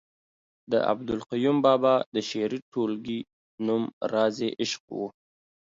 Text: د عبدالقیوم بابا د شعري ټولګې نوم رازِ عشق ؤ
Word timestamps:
د 0.71 0.73
عبدالقیوم 0.91 1.57
بابا 1.65 1.95
د 2.15 2.17
شعري 2.29 2.59
ټولګې 2.71 3.19
نوم 3.65 3.83
رازِ 4.13 4.37
عشق 4.61 4.83
ؤ 5.01 5.05